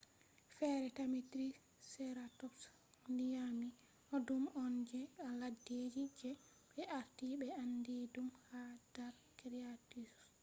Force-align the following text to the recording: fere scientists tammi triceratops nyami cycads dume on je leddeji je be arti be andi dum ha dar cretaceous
fere 0.55 0.87
scientists 0.89 0.97
tammi 0.97 1.19
triceratops 1.33 2.63
nyami 3.17 3.67
cycads 3.75 4.23
dume 4.25 4.49
on 4.63 4.73
je 4.89 5.01
leddeji 5.39 6.03
je 6.19 6.31
be 6.73 6.81
arti 6.99 7.27
be 7.41 7.47
andi 7.63 7.95
dum 8.13 8.27
ha 8.45 8.61
dar 8.95 9.13
cretaceous 9.39 10.15